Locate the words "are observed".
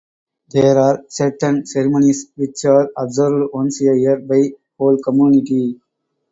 2.65-3.53